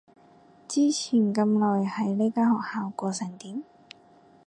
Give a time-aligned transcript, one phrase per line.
[0.67, 3.63] 之前咁耐喺呢間學校過成點？